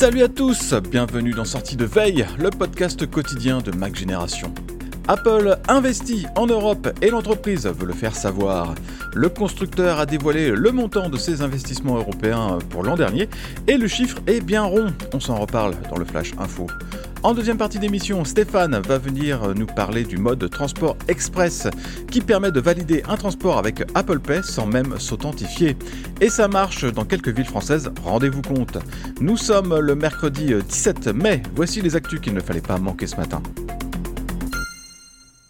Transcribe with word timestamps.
Salut 0.00 0.22
à 0.22 0.28
tous, 0.28 0.72
bienvenue 0.90 1.32
dans 1.32 1.44
Sortie 1.44 1.76
de 1.76 1.84
Veille, 1.84 2.24
le 2.38 2.48
podcast 2.48 3.04
quotidien 3.10 3.58
de 3.58 3.70
Mac 3.70 3.94
Génération. 3.94 4.50
Apple 5.08 5.58
investit 5.68 6.24
en 6.36 6.46
Europe 6.46 6.88
et 7.02 7.10
l'entreprise 7.10 7.66
veut 7.66 7.86
le 7.86 7.92
faire 7.92 8.16
savoir. 8.16 8.74
Le 9.14 9.28
constructeur 9.28 9.98
a 9.98 10.06
dévoilé 10.06 10.52
le 10.52 10.72
montant 10.72 11.10
de 11.10 11.18
ses 11.18 11.42
investissements 11.42 11.98
européens 11.98 12.60
pour 12.70 12.82
l'an 12.82 12.96
dernier 12.96 13.28
et 13.68 13.76
le 13.76 13.88
chiffre 13.88 14.16
est 14.26 14.40
bien 14.40 14.62
rond. 14.62 14.86
On 15.12 15.20
s'en 15.20 15.36
reparle 15.38 15.74
dans 15.90 15.98
le 15.98 16.06
Flash 16.06 16.32
Info. 16.38 16.66
En 17.22 17.34
deuxième 17.34 17.58
partie 17.58 17.78
d'émission, 17.78 18.24
Stéphane 18.24 18.80
va 18.80 18.96
venir 18.96 19.54
nous 19.54 19.66
parler 19.66 20.04
du 20.04 20.16
mode 20.16 20.48
transport 20.48 20.96
express 21.06 21.68
qui 22.10 22.22
permet 22.22 22.50
de 22.50 22.60
valider 22.60 23.02
un 23.10 23.16
transport 23.16 23.58
avec 23.58 23.82
Apple 23.94 24.20
Pay 24.20 24.42
sans 24.42 24.66
même 24.66 24.98
s'authentifier. 24.98 25.76
Et 26.22 26.30
ça 26.30 26.48
marche 26.48 26.86
dans 26.86 27.04
quelques 27.04 27.28
villes 27.28 27.44
françaises, 27.44 27.92
rendez-vous 28.02 28.40
compte. 28.40 28.78
Nous 29.20 29.36
sommes 29.36 29.78
le 29.78 29.94
mercredi 29.94 30.54
17 30.66 31.08
mai, 31.08 31.42
voici 31.54 31.82
les 31.82 31.94
actus 31.94 32.20
qu'il 32.20 32.32
ne 32.32 32.40
fallait 32.40 32.62
pas 32.62 32.78
manquer 32.78 33.06
ce 33.06 33.16
matin. 33.16 33.42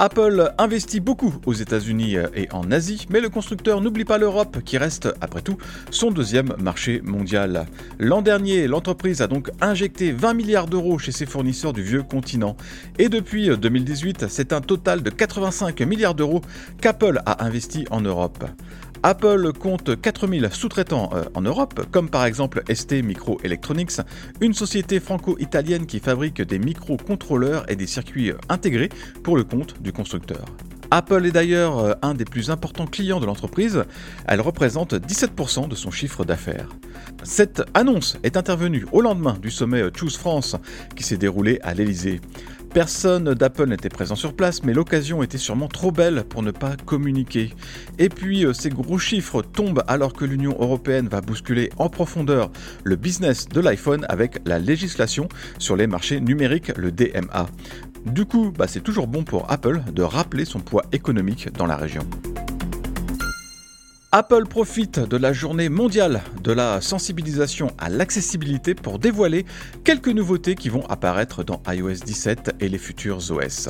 Apple 0.03 0.55
investit 0.57 0.99
beaucoup 0.99 1.35
aux 1.45 1.53
États-Unis 1.53 2.17
et 2.35 2.49
en 2.53 2.71
Asie, 2.73 3.07
mais 3.11 3.21
le 3.21 3.29
constructeur 3.29 3.83
n'oublie 3.83 4.07
pas 4.07 4.17
l'Europe, 4.17 4.61
qui 4.65 4.79
reste, 4.79 5.13
après 5.21 5.43
tout, 5.43 5.59
son 5.91 6.11
deuxième 6.11 6.55
marché 6.59 7.03
mondial. 7.05 7.67
L'an 7.99 8.23
dernier, 8.23 8.67
l'entreprise 8.67 9.21
a 9.21 9.27
donc 9.27 9.51
injecté 9.61 10.13
20 10.13 10.33
milliards 10.33 10.69
d'euros 10.69 10.97
chez 10.97 11.13
ses 11.13 11.27
fournisseurs 11.27 11.75
du 11.75 11.83
vieux 11.83 12.03
continent. 12.03 12.57
Et 12.99 13.11
depuis 13.11 13.55
2018, 13.55 14.29
c'est 14.31 14.55
un 14.55 14.63
total 14.63 15.03
de 15.03 15.11
85 15.11 15.79
milliards 15.83 16.15
d'euros 16.15 16.41
qu'Apple 16.81 17.21
a 17.27 17.45
investi 17.45 17.85
en 17.91 18.01
Europe. 18.01 18.43
Apple 19.03 19.53
compte 19.55 19.99
4000 19.99 20.51
sous-traitants 20.53 21.09
euh, 21.15 21.25
en 21.35 21.41
Europe, 21.41 21.87
comme 21.91 22.11
par 22.11 22.27
exemple 22.27 22.63
ST 22.71 23.03
Microelectronics, 23.03 24.03
une 24.43 24.53
société 24.53 25.01
franco-italienne 25.01 25.87
qui 25.87 26.01
fabrique 26.01 26.43
des 26.43 26.59
microcontrôleurs 26.59 27.65
et 27.71 27.77
des 27.77 27.87
circuits 27.87 28.31
euh, 28.31 28.37
intégrés 28.51 28.91
pour 29.23 29.39
le 29.39 29.45
compte 29.45 29.81
du 29.81 29.95
constructeur. 29.95 30.45
Apple 30.91 31.25
est 31.25 31.31
d'ailleurs 31.31 31.79
euh, 31.79 31.93
un 32.03 32.13
des 32.13 32.27
plus 32.27 32.51
importants 32.51 32.87
clients 32.87 33.21
de 33.21 33.27
l'entreprise, 33.27 33.85
elle 34.27 34.43
représente 34.43 34.93
17% 34.93 35.69
de 35.69 35.75
son 35.75 35.91
chiffre 35.91 36.27
d'affaires. 36.27 36.69
Cette 37.23 37.63
annonce 37.73 38.19
est 38.23 38.37
intervenue 38.37 38.85
au 38.93 39.01
lendemain 39.01 39.39
du 39.41 39.51
sommet 39.51 39.83
Choose 39.97 40.19
France 40.19 40.57
qui 40.95 41.05
s'est 41.05 41.17
déroulé 41.17 41.59
à 41.63 41.73
l'Elysée. 41.73 42.21
Personne 42.73 43.35
d'Apple 43.35 43.67
n'était 43.67 43.89
présent 43.89 44.15
sur 44.15 44.33
place, 44.33 44.63
mais 44.63 44.73
l'occasion 44.73 45.25
était 45.25 45.39
sûrement 45.39 45.67
trop 45.67 45.91
belle 45.91 46.23
pour 46.23 46.45
ne 46.45 46.53
pas 46.53 46.77
communiquer. 46.77 47.51
Et 47.99 48.09
puis, 48.09 48.47
euh, 48.47 48.53
ces 48.53 48.71
gros 48.71 48.99
chiffres 48.99 49.43
tombent 49.43 49.83
alors 49.89 50.13
que 50.13 50.25
l'Union 50.25 50.57
européenne 50.59 51.09
va 51.09 51.21
bousculer 51.21 51.71
en 51.79 51.89
profondeur 51.89 52.53
le 52.85 52.95
business 52.95 53.49
de 53.49 53.61
l'iPhone 53.61 54.07
avec 54.09 54.39
la 54.47 54.61
législation 54.61 55.29
sur 55.59 55.75
les 55.75 55.89
marchés 55.89 56.21
numériques, 56.21 56.77
le 56.77 56.93
DMA. 56.93 57.49
Du 58.07 58.25
coup, 58.25 58.53
bah, 58.57 58.69
c'est 58.69 58.83
toujours 58.83 59.09
bon 59.09 59.25
pour 59.25 59.51
Apple 59.51 59.83
de 59.93 60.03
rappeler 60.03 60.45
son 60.45 60.61
poids 60.61 60.85
économique 60.93 61.53
dans 61.53 61.67
la 61.67 61.77
région. 61.77 62.03
Apple 64.13 64.47
profite 64.49 64.99
de 64.99 65.17
la 65.17 65.33
journée 65.33 65.69
mondiale 65.69 66.23
de 66.43 66.51
la 66.51 66.81
sensibilisation 66.81 67.71
à 67.79 67.89
l'accessibilité 67.89 68.75
pour 68.75 68.99
dévoiler 68.99 69.47
quelques 69.85 70.09
nouveautés 70.09 70.57
qui 70.57 70.69
vont 70.69 70.85
apparaître 70.89 71.45
dans 71.45 71.63
iOS 71.69 72.03
17 72.05 72.57
et 72.59 72.69
les 72.69 72.79
futurs 72.79 73.19
OS. 73.31 73.69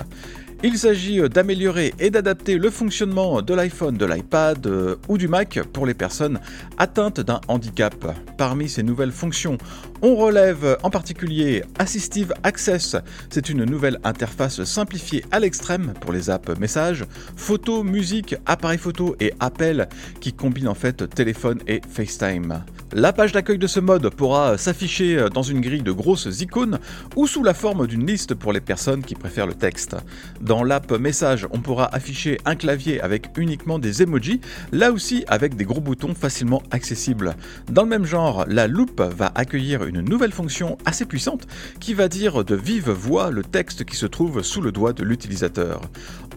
Il 0.62 0.78
s'agit 0.78 1.20
d'améliorer 1.28 1.92
et 1.98 2.10
d'adapter 2.10 2.56
le 2.56 2.70
fonctionnement 2.70 3.42
de 3.42 3.52
l'iPhone, 3.52 3.98
de 3.98 4.06
l'iPad 4.06 4.66
euh, 4.66 4.96
ou 5.08 5.18
du 5.18 5.28
Mac 5.28 5.58
pour 5.72 5.84
les 5.84 5.94
personnes 5.94 6.40
atteintes 6.78 7.20
d'un 7.20 7.40
handicap. 7.48 7.94
Parmi 8.38 8.68
ces 8.68 8.82
nouvelles 8.82 9.12
fonctions, 9.12 9.58
on 10.02 10.16
relève 10.16 10.78
en 10.82 10.90
particulier 10.90 11.62
Assistive 11.78 12.32
Access. 12.42 12.96
C'est 13.28 13.48
une 13.48 13.64
nouvelle 13.64 13.98
interface 14.04 14.64
simplifiée 14.64 15.24
à 15.30 15.40
l'extrême 15.40 15.94
pour 16.00 16.12
les 16.12 16.30
apps 16.30 16.58
messages, 16.58 17.04
photos, 17.36 17.84
musique, 17.84 18.36
appareil 18.46 18.78
photo 18.78 19.16
et 19.20 19.32
appels 19.40 19.88
qui 20.20 20.32
combinent 20.32 20.68
en 20.68 20.74
fait 20.74 21.08
téléphone 21.10 21.60
et 21.66 21.80
FaceTime. 21.88 22.64
La 22.92 23.12
page 23.12 23.30
d'accueil 23.30 23.58
de 23.58 23.68
ce 23.68 23.78
mode 23.78 24.10
pourra 24.10 24.58
s'afficher 24.58 25.26
dans 25.32 25.44
une 25.44 25.60
grille 25.60 25.82
de 25.82 25.92
grosses 25.92 26.40
icônes 26.40 26.80
ou 27.14 27.28
sous 27.28 27.44
la 27.44 27.54
forme 27.54 27.86
d'une 27.86 28.04
liste 28.04 28.34
pour 28.34 28.52
les 28.52 28.60
personnes 28.60 29.04
qui 29.04 29.14
préfèrent 29.14 29.46
le 29.46 29.54
texte. 29.54 29.96
Dans 30.40 30.64
l'app 30.64 30.90
message, 30.98 31.46
on 31.52 31.60
pourra 31.60 31.94
afficher 31.94 32.40
un 32.46 32.56
clavier 32.56 33.00
avec 33.00 33.28
uniquement 33.36 33.78
des 33.78 34.02
emojis, 34.02 34.40
là 34.72 34.90
aussi 34.90 35.24
avec 35.28 35.54
des 35.54 35.64
gros 35.64 35.80
boutons 35.80 36.16
facilement 36.16 36.64
accessibles. 36.72 37.36
Dans 37.70 37.84
le 37.84 37.88
même 37.88 38.06
genre, 38.06 38.44
la 38.48 38.66
loupe 38.66 39.00
va 39.00 39.30
accueillir 39.36 39.84
nouvelle 39.98 40.32
fonction 40.32 40.78
assez 40.84 41.04
puissante 41.04 41.46
qui 41.80 41.94
va 41.94 42.08
dire 42.08 42.44
de 42.44 42.54
vive 42.54 42.90
voix 42.90 43.30
le 43.30 43.42
texte 43.42 43.84
qui 43.84 43.96
se 43.96 44.06
trouve 44.06 44.42
sous 44.42 44.60
le 44.60 44.72
doigt 44.72 44.92
de 44.92 45.02
l'utilisateur. 45.02 45.80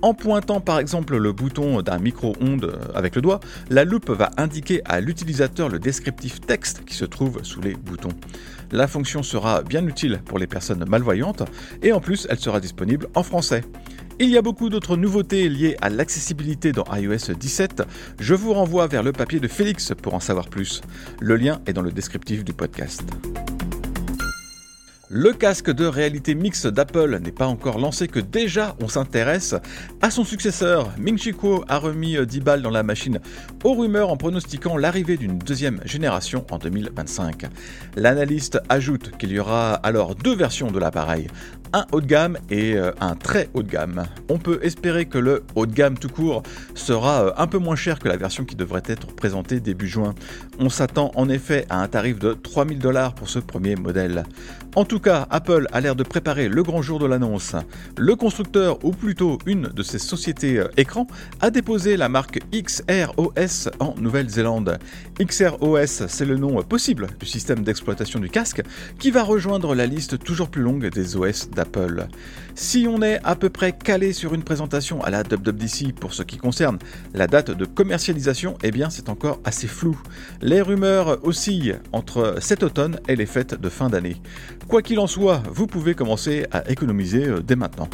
En 0.02 0.14
pointant 0.14 0.60
par 0.60 0.80
exemple 0.80 1.16
le 1.16 1.32
bouton 1.32 1.82
d'un 1.82 2.00
micro-ondes 2.00 2.78
avec 2.94 3.16
le 3.16 3.22
doigt, 3.22 3.40
la 3.70 3.86
loupe 3.86 4.10
va 4.10 4.32
indiquer 4.38 4.82
à 4.86 5.00
l'utilisateur 5.00 5.70
le 5.70 5.80
descriptif 5.80 6.42
texte 6.42 6.84
qui 6.86 6.96
se 6.96 7.06
trouve 7.06 7.44
sous 7.44 7.62
les 7.62 7.76
boutons. 7.76 8.10
La 8.72 8.88
fonction 8.88 9.24
sera 9.24 9.62
bien 9.62 9.86
utile 9.88 10.20
pour 10.26 10.40
les 10.40 10.48
personnes 10.48 10.84
malvoyantes 10.88 11.44
et 11.82 11.94
en 11.94 12.00
plus 12.00 12.28
elle 12.30 12.40
sera 12.40 12.60
disponible 12.60 13.08
en 13.16 13.24
français. 13.24 13.64
Il 14.20 14.30
y 14.30 14.38
a 14.38 14.42
beaucoup 14.44 14.70
d'autres 14.70 14.96
nouveautés 14.96 15.50
liées 15.50 15.76
à 15.82 15.90
l'accessibilité 15.90 16.72
dans 16.72 16.86
iOS 16.94 17.34
17. 17.36 17.84
Je 18.20 18.36
vous 18.36 18.54
renvoie 18.54 18.86
vers 18.86 19.02
le 19.02 19.12
papier 19.12 19.40
de 19.40 19.48
Félix 19.48 19.92
pour 20.00 20.14
en 20.14 20.20
savoir 20.20 20.50
plus. 20.50 20.82
Le 21.20 21.36
lien 21.36 21.62
est 21.66 21.74
dans 21.74 21.82
le 21.82 21.92
descriptif 21.92 22.44
du 22.44 22.54
podcast. 22.54 23.04
Le 25.16 25.32
casque 25.32 25.70
de 25.70 25.86
réalité 25.86 26.34
mixte 26.34 26.66
d'Apple 26.66 27.20
n'est 27.20 27.32
pas 27.32 27.46
encore 27.46 27.78
lancé 27.78 28.08
que 28.08 28.20
déjà 28.20 28.76
on 28.82 28.88
s'intéresse 28.88 29.54
à 30.02 30.10
son 30.10 30.24
successeur. 30.24 30.92
Ming 30.98 31.20
Chi 31.20 31.34
Kuo 31.34 31.64
a 31.68 31.78
remis 31.78 32.18
10 32.26 32.40
balles 32.40 32.62
dans 32.64 32.72
la 32.72 32.82
machine 32.82 33.20
aux 33.64 33.74
rumeurs 33.74 34.10
en 34.10 34.18
pronostiquant 34.18 34.76
l'arrivée 34.76 35.18
d'une 35.18 35.38
deuxième 35.38 35.82
génération 35.86 36.46
en 36.50 36.58
2025. 36.58 37.46
L'analyste 37.96 38.60
ajoute 38.70 39.16
qu'il 39.18 39.32
y 39.32 39.40
aura 39.40 39.74
alors 39.76 40.16
deux 40.16 40.36
versions 40.36 40.72
de 40.72 40.80
l'appareil, 40.80 41.28
un 41.74 41.86
haut 41.92 42.02
de 42.02 42.06
gamme 42.06 42.38
et 42.50 42.76
euh, 42.76 42.92
un 43.02 43.16
très 43.16 43.50
haut 43.54 43.64
de 43.64 43.70
gamme. 43.70 44.06
On 44.30 44.38
peut 44.38 44.60
espérer 44.62 45.06
que 45.06 45.18
le 45.18 45.44
haut 45.56 45.66
de 45.66 45.74
gamme 45.74 45.98
tout 45.98 46.08
court 46.08 46.44
sera 46.76 47.26
euh, 47.26 47.32
un 47.38 47.48
peu 47.48 47.58
moins 47.58 47.76
cher 47.76 48.00
que 48.00 48.08
la 48.08 48.16
version 48.16 48.46
qui 48.46 48.56
devrait 48.56 48.84
être 48.86 49.08
présentée 49.08 49.60
début 49.60 49.88
juin. 49.88 50.14
On 50.60 50.70
s'attend 50.70 51.12
en 51.16 51.28
effet 51.30 51.66
à 51.70 51.82
un 51.82 51.88
tarif 51.88 52.20
de 52.20 52.34
3000 52.34 52.78
dollars 52.78 53.16
pour 53.16 53.28
ce 53.28 53.40
premier 53.40 53.76
modèle. 53.76 54.24
En 54.76 54.86
tout 54.86 55.00
cas, 55.00 55.28
Apple 55.30 55.68
a 55.72 55.82
l'air 55.82 55.96
de 55.96 56.04
préparer 56.04 56.48
le 56.48 56.64
grand 56.64 56.82
jour 56.82 57.00
de 57.00 57.06
l'annonce. 57.06 57.56
Le 57.98 58.16
constructeur, 58.16 58.84
ou 58.84 58.92
plutôt 58.92 59.38
une 59.46 59.64
de 59.68 59.84
ses 59.84 60.00
sociétés 60.00 60.60
euh, 60.60 60.68
écran, 60.78 61.08
a 61.42 61.50
déposé 61.50 61.98
la 61.98 62.10
marque 62.10 62.40
XROS 62.52 63.70
en 63.80 63.96
Nouvelle-Zélande. 64.00 64.78
XROS, 65.20 66.08
c'est 66.08 66.26
le 66.26 66.38
nom 66.38 66.62
possible 66.62 67.08
du 67.20 67.26
système 67.26 67.64
d'exploitation 67.64 68.20
du 68.20 68.30
casque 68.30 68.62
qui 69.00 69.10
va 69.10 69.24
rejoindre 69.24 69.74
la 69.74 69.88
liste 69.88 70.20
toujours 70.20 70.50
plus 70.50 70.62
longue 70.62 70.90
des 70.90 71.18
OS 71.18 71.50
d'Apple. 71.50 71.63
Si 72.56 72.88
on 72.88 73.02
est 73.02 73.20
à 73.24 73.36
peu 73.36 73.50
près 73.50 73.72
calé 73.72 74.14
sur 74.14 74.34
une 74.34 74.44
présentation 74.44 75.04
à 75.04 75.10
la 75.10 75.22
WWDC 75.22 75.94
pour 76.00 76.14
ce 76.14 76.24
qui 76.24 76.38
concerne 76.38 76.78
la 77.14 77.28
date 77.28 77.52
de 77.52 77.66
commercialisation, 77.66 78.58
eh 78.64 78.72
bien 78.72 78.90
c'est 78.90 79.10
encore 79.10 79.40
assez 79.44 79.68
flou. 79.68 80.00
Les 80.42 80.62
rumeurs 80.62 81.20
oscillent 81.24 81.78
entre 81.92 82.36
cet 82.40 82.64
automne 82.64 83.00
et 83.08 83.16
les 83.16 83.26
fêtes 83.26 83.60
de 83.60 83.70
fin 83.70 83.90
d'année. 83.90 84.18
Quoi 84.68 84.82
qu'il 84.82 85.00
en 85.00 85.08
soit, 85.08 85.42
vous 85.52 85.68
pouvez 85.68 85.96
commencer 85.96 86.46
à 86.52 86.70
économiser 86.70 87.26
euh, 87.26 87.42
dès 87.42 87.56
maintenant. 87.56 87.90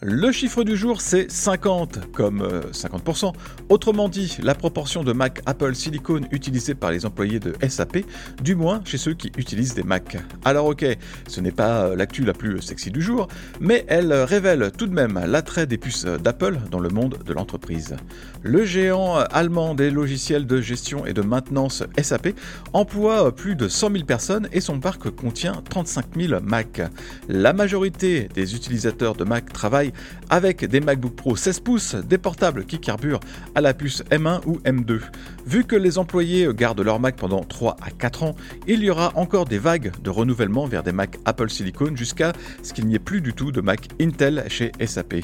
Le 0.00 0.30
chiffre 0.30 0.62
du 0.62 0.76
jour, 0.76 1.00
c'est 1.00 1.28
50, 1.28 2.12
comme 2.12 2.46
50%. 2.70 3.26
Euh, 3.26 3.30
Autrement 3.68 4.08
dit, 4.08 4.36
la 4.40 4.54
proportion 4.54 5.02
de 5.02 5.12
Mac 5.12 5.42
Apple 5.44 5.74
Silicon 5.74 6.20
utilisée 6.30 6.76
par 6.76 6.92
les 6.92 7.04
employés 7.04 7.40
de 7.40 7.52
SAP, 7.68 8.04
du 8.40 8.54
moins 8.54 8.80
chez 8.84 8.96
ceux 8.96 9.14
qui 9.14 9.32
utilisent 9.36 9.74
des 9.74 9.82
Mac. 9.82 10.16
Alors 10.44 10.66
ok, 10.66 10.86
ce 11.26 11.40
n'est 11.40 11.50
pas 11.50 11.86
euh, 11.86 11.96
l'actu 11.96 12.24
la 12.24 12.32
plus 12.32 12.62
sexy 12.62 12.92
du 12.92 13.02
jour, 13.02 13.26
mais 13.58 13.84
elle 13.88 14.12
révèle 14.12 14.70
tout 14.78 14.86
de 14.86 14.94
même 14.94 15.20
l'attrait 15.26 15.66
des 15.66 15.78
puces 15.78 16.04
d'Apple 16.04 16.60
dans 16.70 16.78
le 16.78 16.90
monde 16.90 17.18
de 17.26 17.32
l'entreprise. 17.32 17.96
Le 18.44 18.64
géant 18.64 19.16
allemand 19.16 19.74
des 19.74 19.90
logiciels 19.90 20.46
de 20.46 20.60
gestion 20.60 21.06
et 21.06 21.12
de 21.12 21.22
maintenance 21.22 21.82
SAP 22.00 22.38
emploie 22.72 23.34
plus 23.34 23.56
de 23.56 23.66
100 23.66 23.90
000 23.90 24.04
personnes 24.04 24.48
et 24.52 24.60
son 24.60 24.78
parc 24.78 25.10
contient 25.10 25.60
35 25.68 26.06
000 26.16 26.40
Mac. 26.40 26.82
La 27.28 27.52
majorité 27.52 28.28
des 28.32 28.54
utilisateurs 28.54 29.16
de 29.16 29.24
Mac 29.24 29.52
travaillent 29.52 29.87
avec 30.30 30.64
des 30.64 30.80
MacBook 30.80 31.14
Pro 31.14 31.36
16 31.36 31.60
pouces, 31.60 31.94
des 31.94 32.18
portables 32.18 32.64
qui 32.64 32.78
carburent 32.78 33.20
à 33.54 33.60
la 33.60 33.74
puce 33.74 34.02
M1 34.10 34.40
ou 34.46 34.58
M2. 34.58 35.00
Vu 35.46 35.64
que 35.64 35.76
les 35.76 35.98
employés 35.98 36.48
gardent 36.54 36.80
leur 36.80 37.00
Mac 37.00 37.16
pendant 37.16 37.42
3 37.42 37.76
à 37.80 37.90
4 37.90 38.22
ans, 38.22 38.36
il 38.66 38.82
y 38.82 38.90
aura 38.90 39.12
encore 39.16 39.44
des 39.44 39.58
vagues 39.58 39.92
de 40.02 40.10
renouvellement 40.10 40.66
vers 40.66 40.82
des 40.82 40.92
Mac 40.92 41.18
Apple 41.24 41.50
Silicon 41.50 41.94
jusqu'à 41.94 42.32
ce 42.62 42.72
qu'il 42.72 42.86
n'y 42.86 42.94
ait 42.94 43.00
plus 43.00 43.20
du 43.20 43.32
tout 43.32 43.52
de 43.52 43.60
Mac 43.60 43.88
Intel 44.00 44.44
chez 44.48 44.72
SAP. 44.84 45.14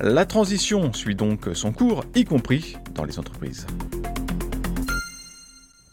La 0.00 0.24
transition 0.24 0.92
suit 0.92 1.14
donc 1.14 1.48
son 1.52 1.72
cours, 1.72 2.04
y 2.14 2.24
compris 2.24 2.76
dans 2.94 3.04
les 3.04 3.18
entreprises. 3.18 3.66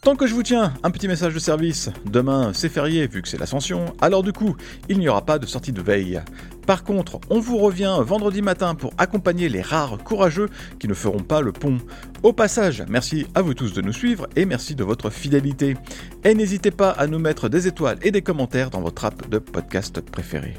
Tant 0.04 0.16
que 0.16 0.26
je 0.26 0.34
vous 0.34 0.42
tiens, 0.42 0.74
un 0.82 0.90
petit 0.90 1.08
message 1.08 1.32
de 1.32 1.38
service. 1.38 1.88
Demain, 2.04 2.50
c'est 2.52 2.68
férié 2.68 3.06
vu 3.06 3.22
que 3.22 3.28
c'est 3.28 3.38
l'ascension, 3.38 3.86
alors 4.02 4.22
du 4.22 4.34
coup, 4.34 4.54
il 4.90 4.98
n'y 4.98 5.08
aura 5.08 5.24
pas 5.24 5.38
de 5.38 5.46
sortie 5.46 5.72
de 5.72 5.80
veille. 5.80 6.20
Par 6.66 6.84
contre, 6.84 7.20
on 7.30 7.40
vous 7.40 7.56
revient 7.56 7.96
vendredi 8.02 8.42
matin 8.42 8.74
pour 8.74 8.92
accompagner 8.98 9.48
les 9.48 9.62
rares 9.62 9.96
courageux 10.04 10.50
qui 10.78 10.88
ne 10.88 10.94
feront 10.94 11.22
pas 11.22 11.40
le 11.40 11.52
pont. 11.52 11.78
Au 12.22 12.34
passage, 12.34 12.84
merci 12.86 13.26
à 13.34 13.40
vous 13.40 13.54
tous 13.54 13.72
de 13.72 13.80
nous 13.80 13.94
suivre 13.94 14.26
et 14.36 14.44
merci 14.44 14.74
de 14.74 14.84
votre 14.84 15.08
fidélité. 15.08 15.74
Et 16.22 16.34
n'hésitez 16.34 16.70
pas 16.70 16.90
à 16.90 17.06
nous 17.06 17.18
mettre 17.18 17.48
des 17.48 17.66
étoiles 17.66 17.98
et 18.02 18.10
des 18.10 18.20
commentaires 18.20 18.68
dans 18.68 18.82
votre 18.82 19.06
app 19.06 19.30
de 19.30 19.38
podcast 19.38 20.02
préférée. 20.02 20.58